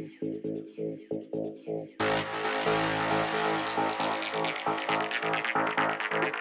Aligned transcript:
Thank 0.00 0.22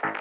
you. 0.06 0.17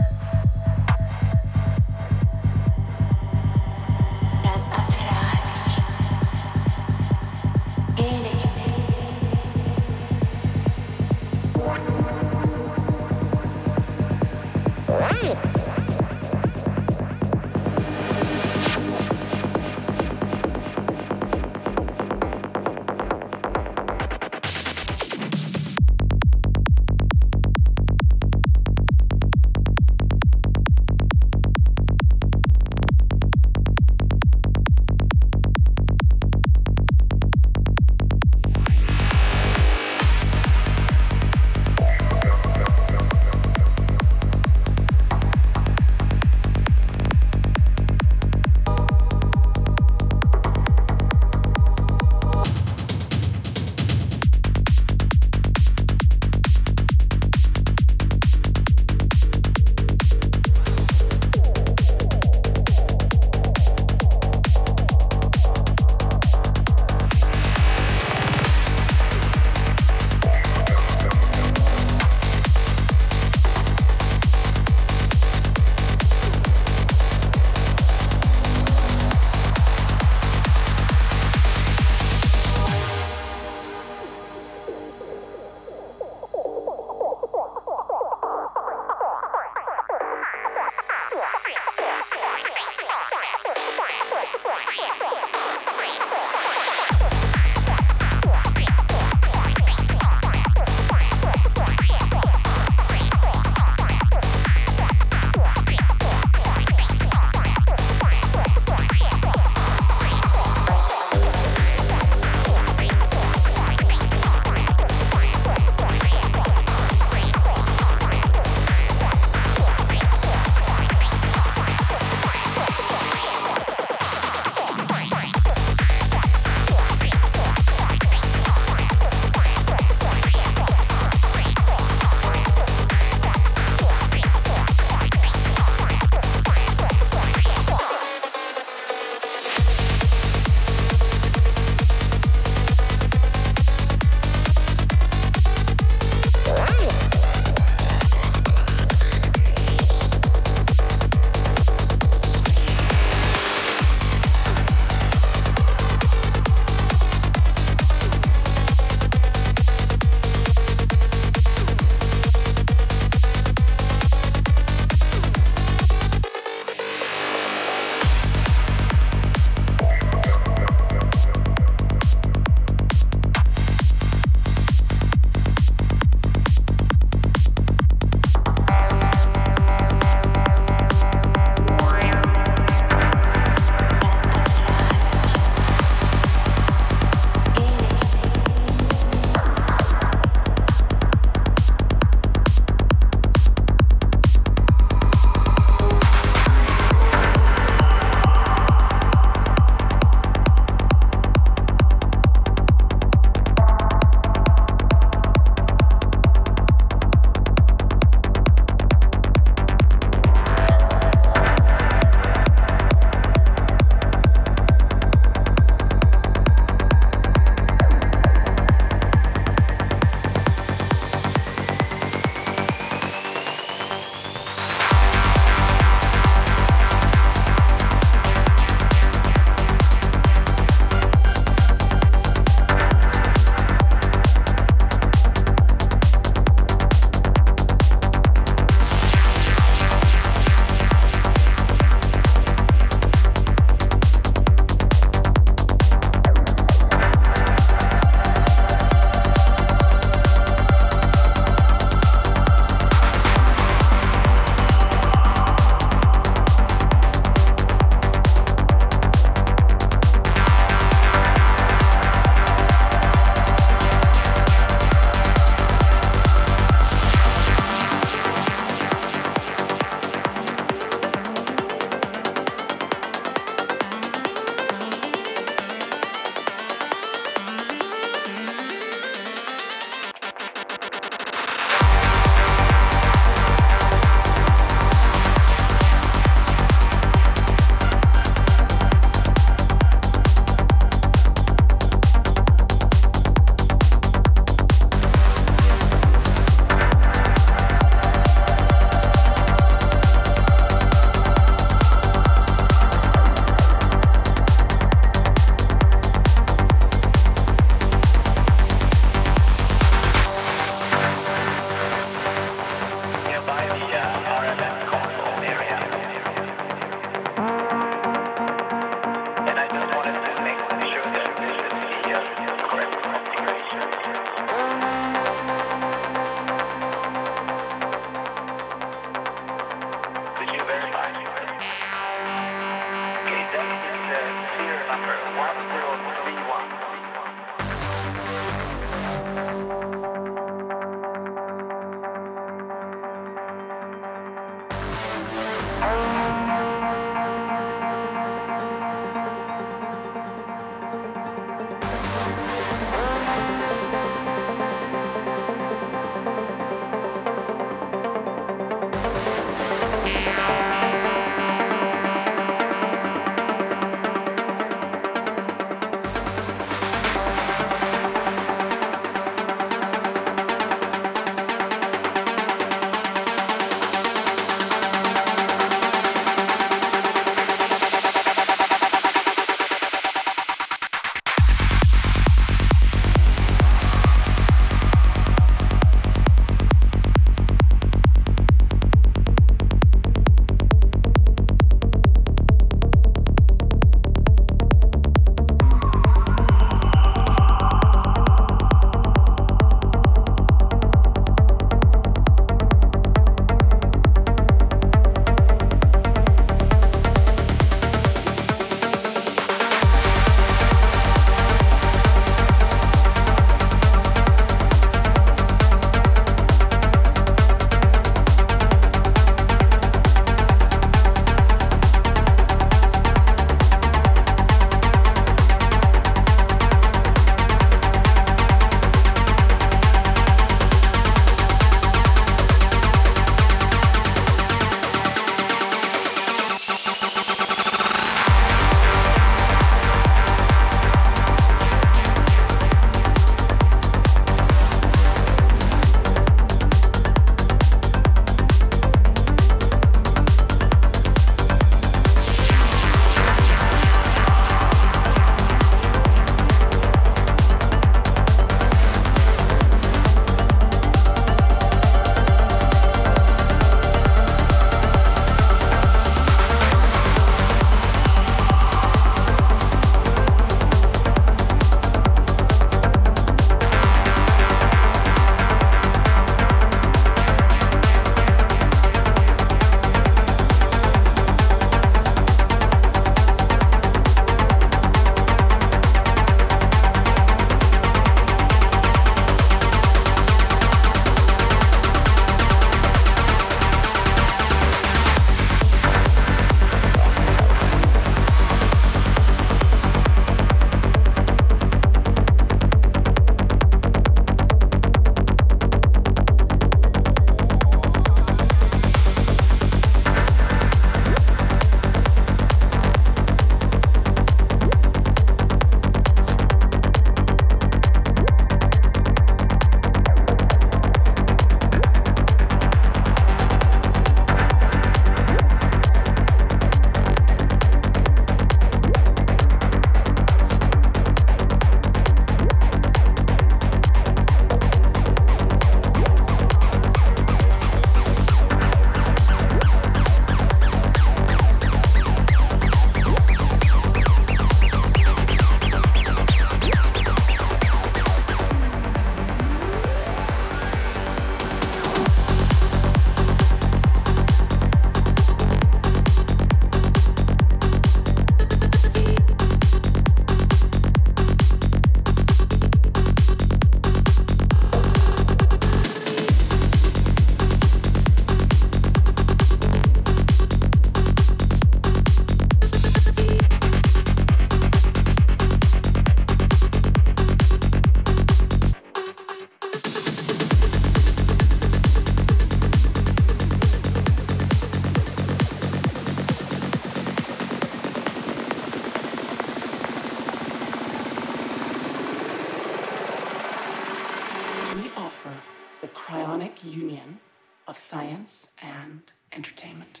science 597.96 598.50
and 598.60 599.00
entertainment. 599.32 600.00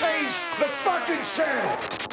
They're 0.00 0.08
ready 0.08 0.24
to 0.24 0.32
change 0.32 0.58
the 0.58 0.64
fucking 0.64 1.24
channel. 1.24 2.09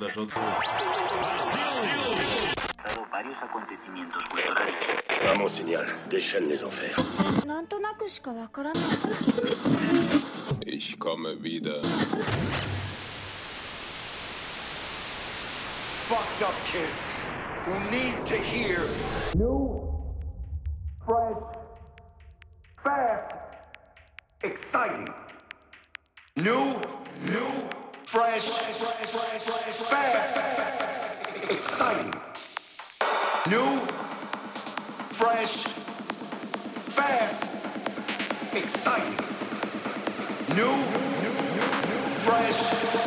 подошел 0.00 0.26
к 0.26 0.34
varios. 3.10 3.36
Vamos, 5.22 5.52
señal, 5.52 5.86
déchaîne 6.08 6.48
les 6.48 6.62
enfers. 6.64 6.96
Ich 10.66 10.98
komme 10.98 11.42
wieder. 11.42 11.82
Fucked 16.08 16.42
up 16.42 16.54
kids 16.64 17.04
who 17.64 17.74
need 17.90 18.24
to 18.26 18.36
hear 18.36 18.80
new, 19.36 19.80
fresh, 21.04 21.36
fast, 22.82 23.34
exciting, 24.42 25.12
new, 26.36 26.80
new 27.22 27.79
fresh, 28.10 28.48
fast, 29.88 30.36
exciting. 31.48 32.12
New, 33.48 33.78
fresh, 35.14 35.62
fast, 36.90 37.44
exciting. 38.52 39.16
New, 40.56 40.74
fresh, 42.26 42.99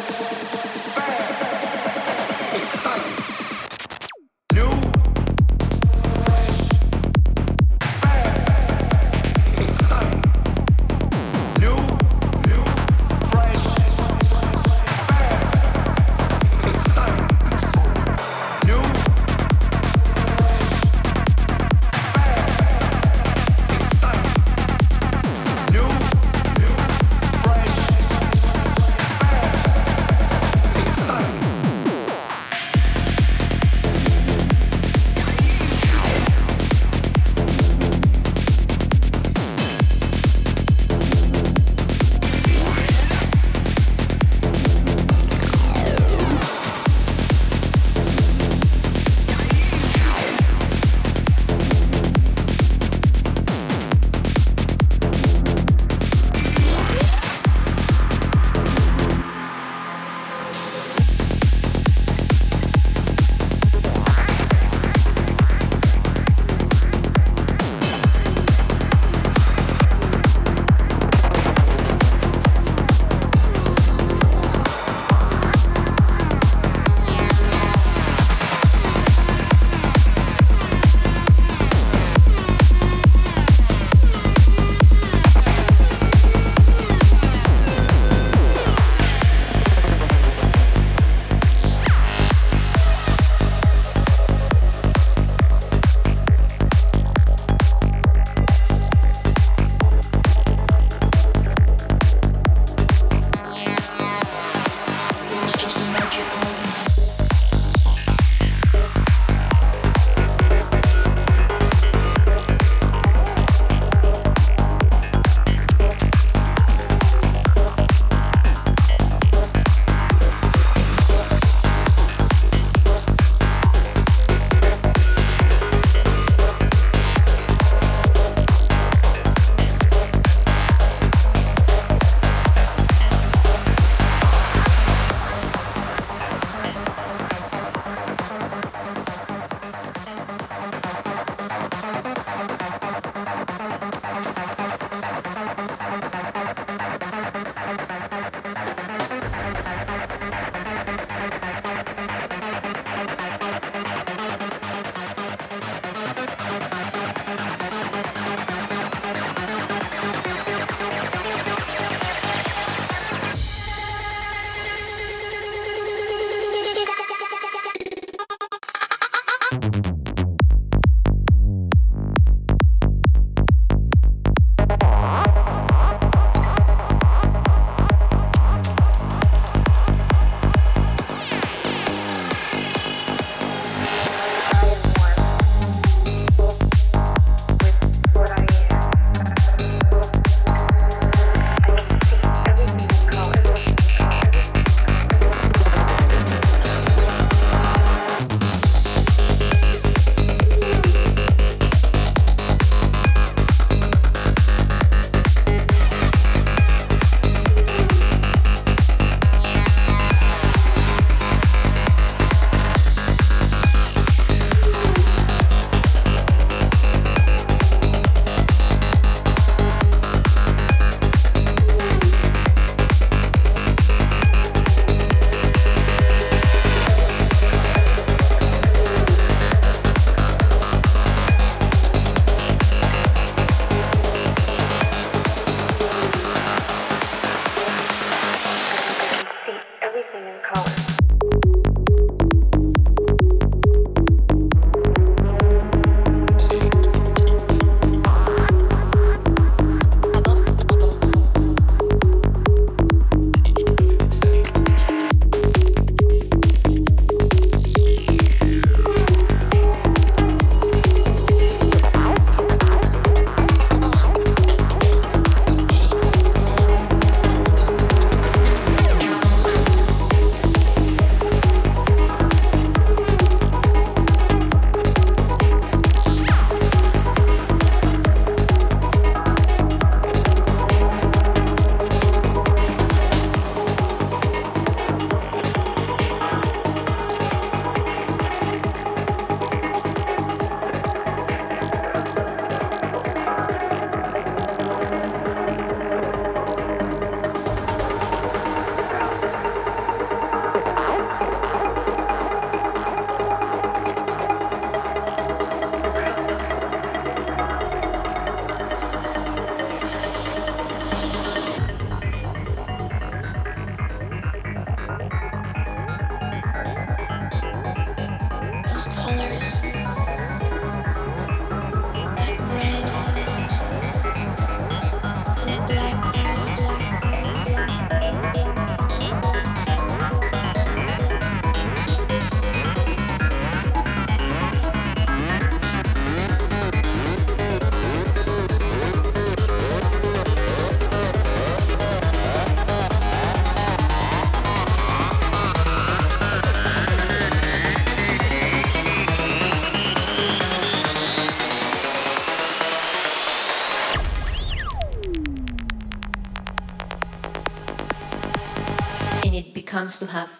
to 360.00 360.08
have 360.08 360.33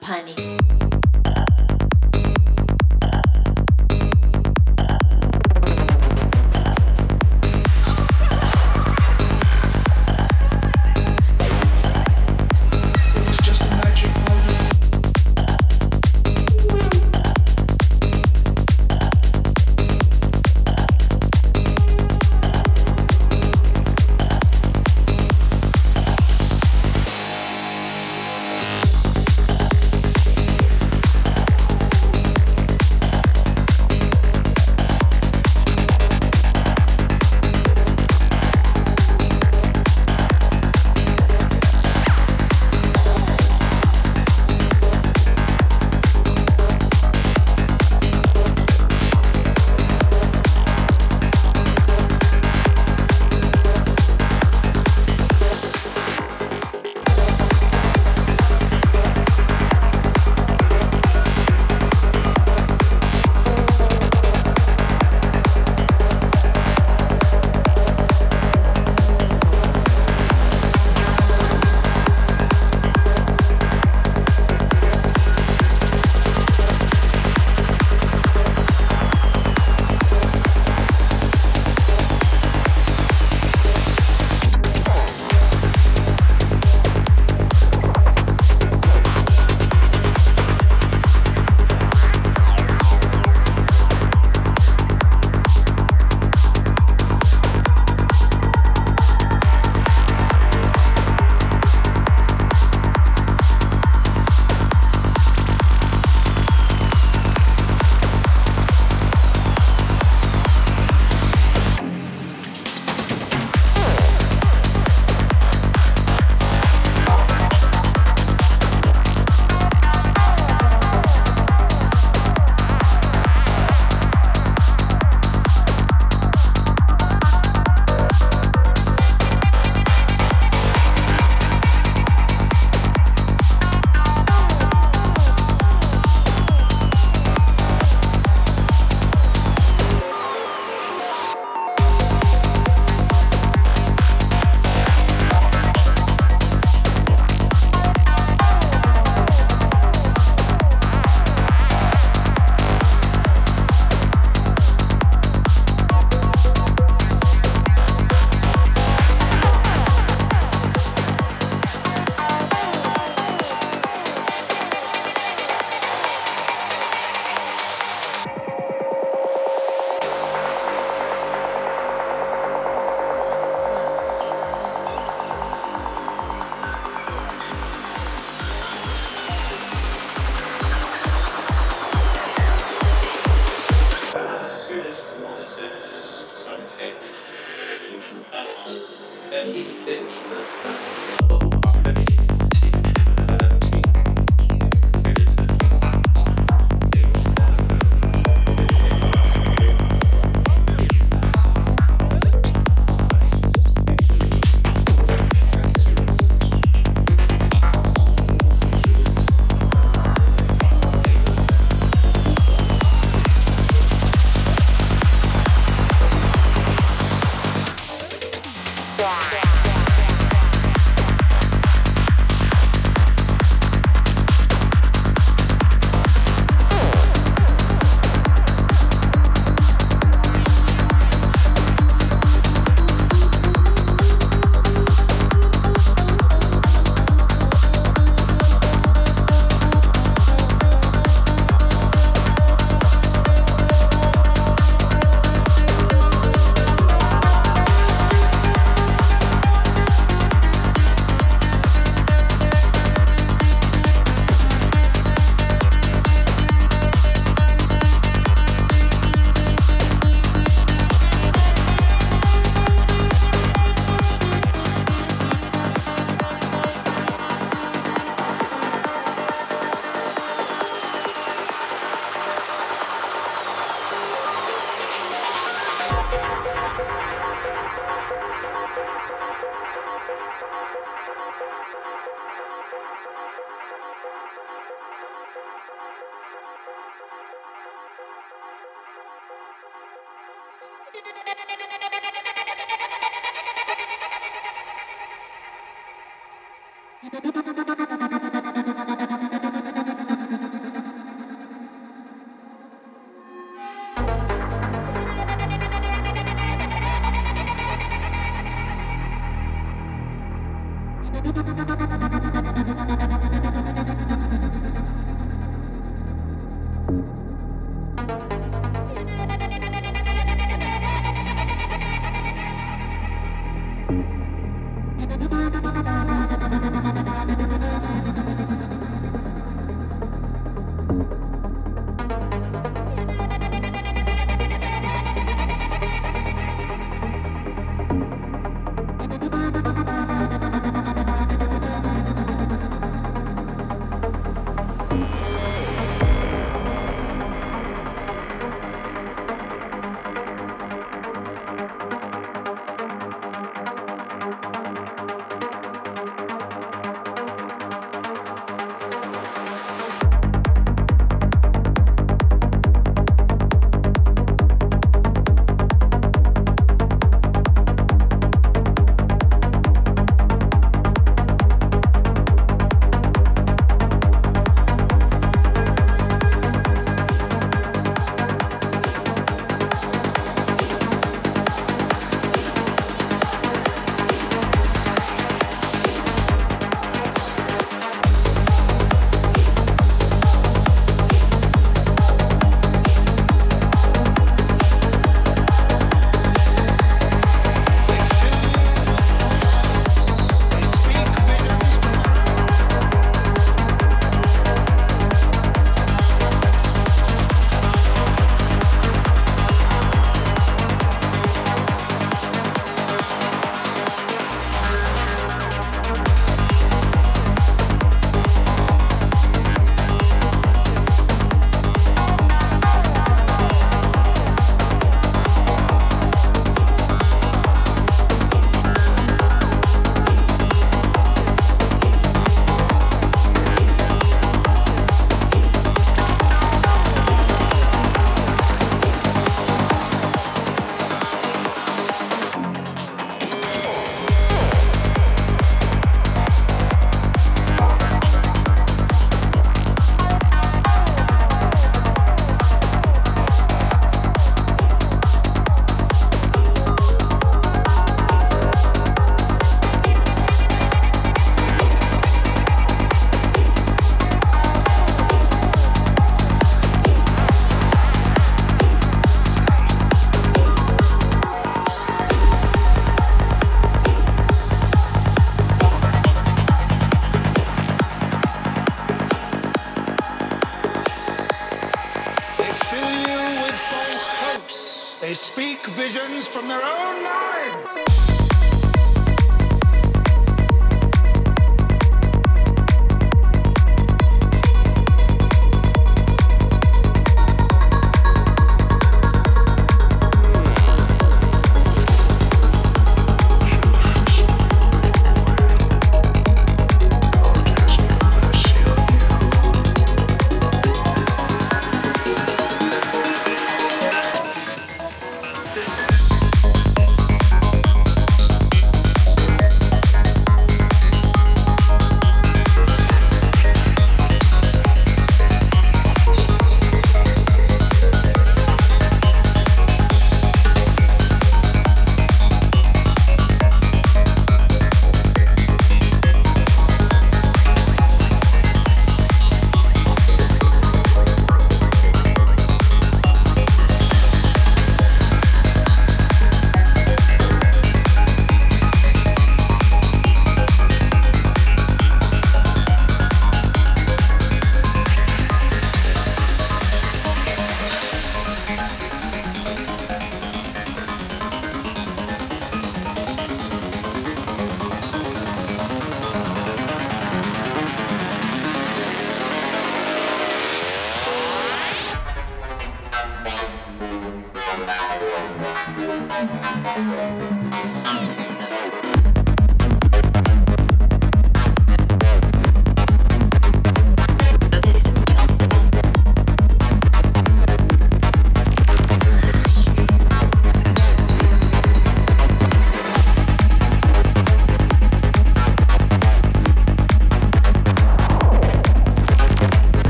from 486.28 486.48
their 486.48 486.62
own. 486.64 486.73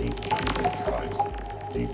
Deep 0.00 0.14
jungle 0.16 0.70
tribes, 0.86 1.20
deep 1.74 1.90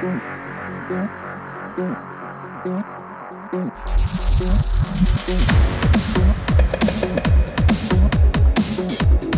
Thank 0.00 0.22
you. 9.34 9.37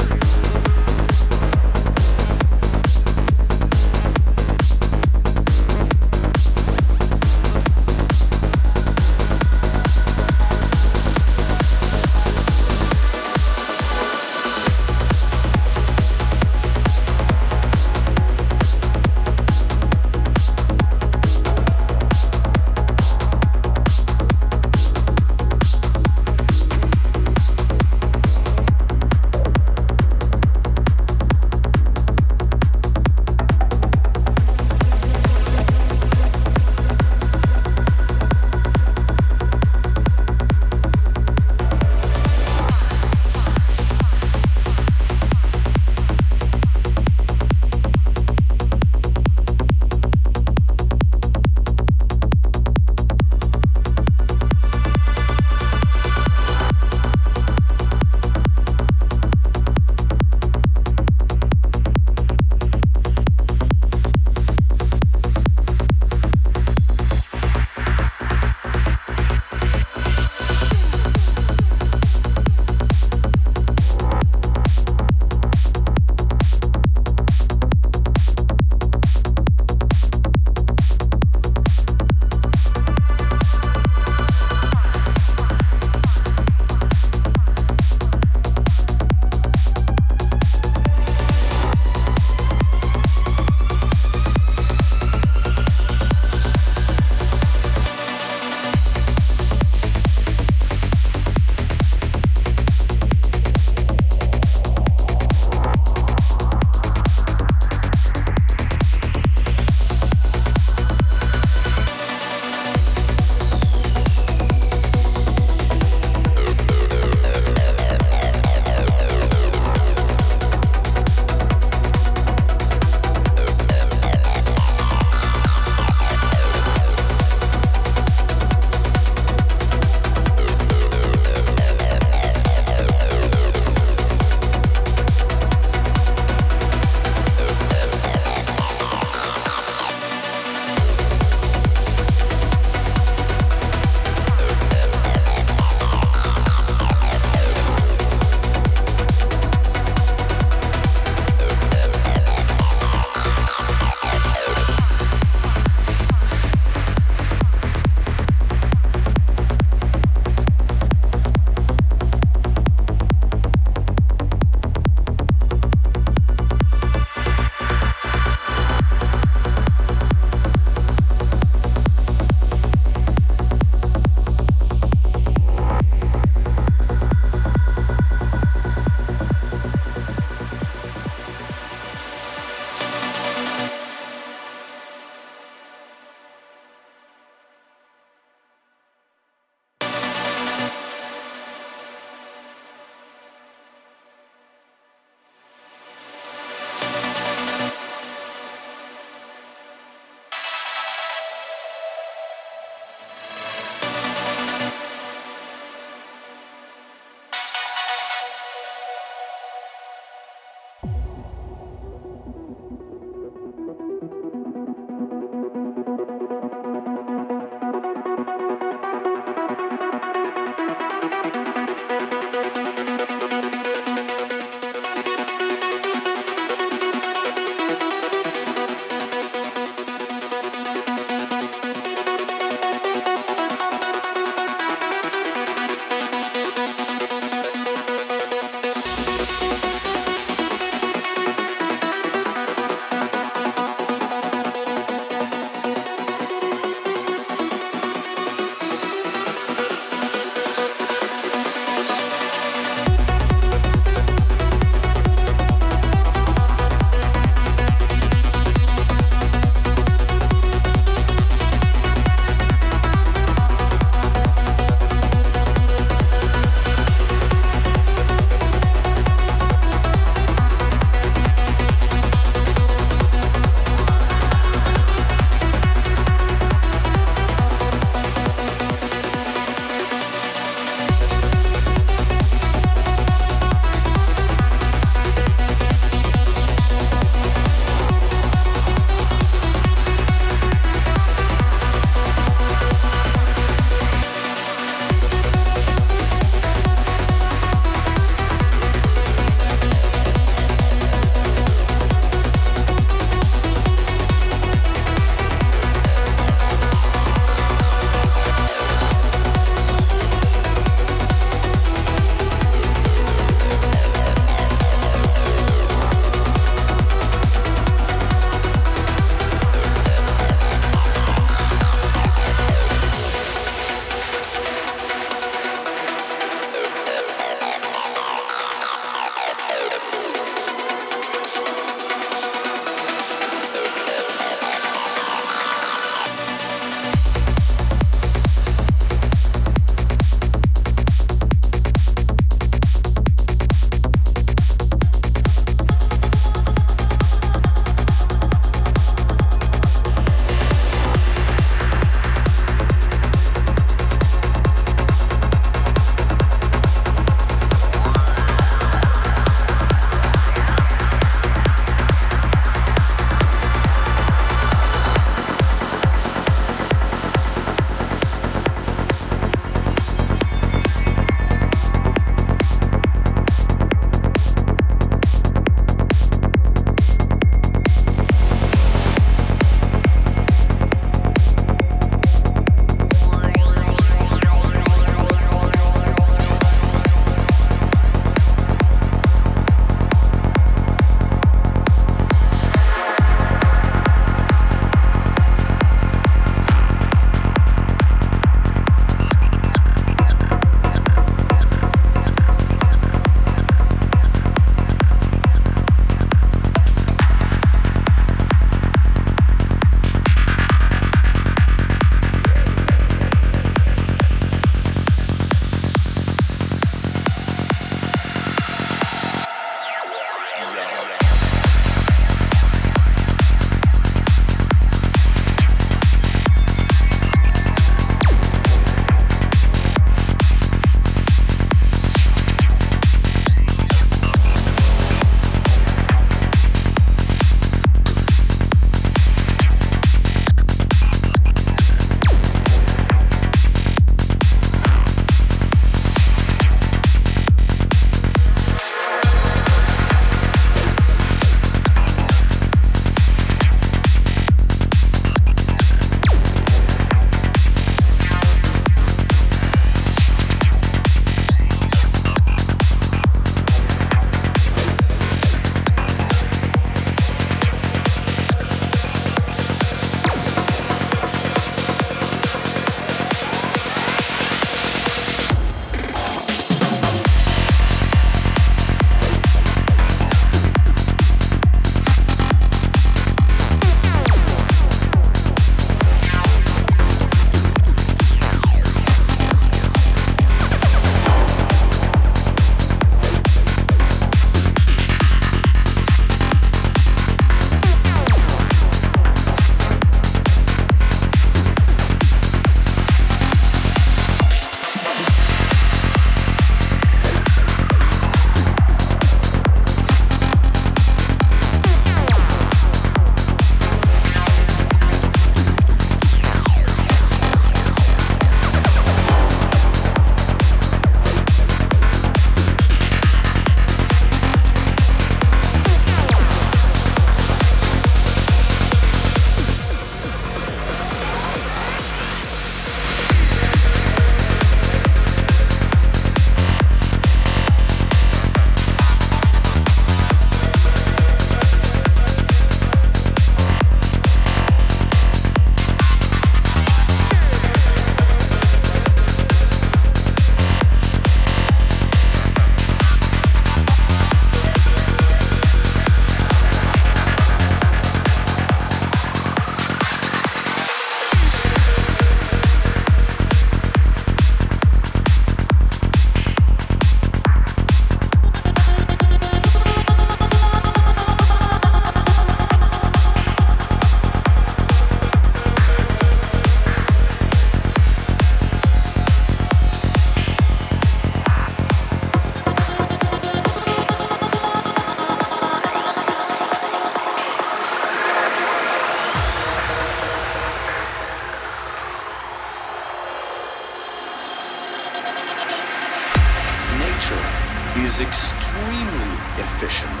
Is 597.76 598.00
extremely 598.00 599.12
efficient. 599.36 600.00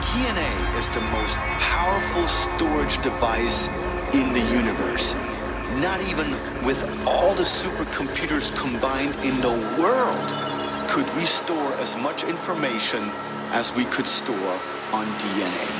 DNA 0.00 0.78
is 0.78 0.88
the 0.88 1.00
most 1.12 1.36
powerful 1.58 2.26
storage 2.26 3.00
device 3.02 3.68
in 4.12 4.32
the 4.32 4.40
universe. 4.40 5.14
Not 5.78 6.00
even 6.00 6.30
with 6.64 6.82
all 7.06 7.34
the 7.34 7.44
supercomputers 7.44 8.56
combined 8.58 9.14
in 9.24 9.40
the 9.40 9.52
world 9.80 10.28
could 10.88 11.06
we 11.14 11.24
store 11.24 11.72
as 11.74 11.96
much 11.96 12.24
information 12.24 13.10
as 13.52 13.72
we 13.76 13.84
could 13.84 14.08
store 14.08 14.58
on 14.92 15.06
DNA. 15.20 15.79